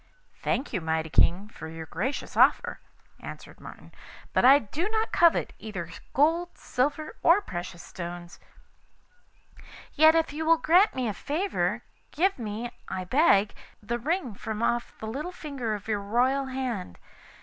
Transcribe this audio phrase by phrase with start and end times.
[0.01, 2.79] 'I thank you, mighty King, for your gracious offer,'
[3.19, 3.91] answered Martin,'
[4.33, 8.39] 'but I do not covet either gold, silver, or precious stones;
[9.93, 14.63] yet if you will grant me a favour, give me, I beg, the ring from
[14.63, 16.97] off the little finger of your royal hand.